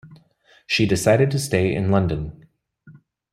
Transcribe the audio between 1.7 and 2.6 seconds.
in London.